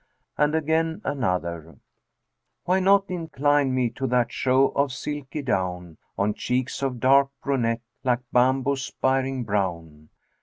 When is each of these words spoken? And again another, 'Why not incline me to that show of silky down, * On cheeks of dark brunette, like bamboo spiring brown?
And 0.35 0.55
again 0.55 0.99
another, 1.03 1.77
'Why 2.63 2.79
not 2.79 3.05
incline 3.11 3.75
me 3.75 3.91
to 3.91 4.07
that 4.07 4.31
show 4.31 4.69
of 4.69 4.91
silky 4.91 5.43
down, 5.43 5.97
* 6.07 6.17
On 6.17 6.33
cheeks 6.33 6.81
of 6.81 6.99
dark 6.99 7.29
brunette, 7.43 7.81
like 8.03 8.21
bamboo 8.33 8.77
spiring 8.77 9.43
brown? 9.43 10.09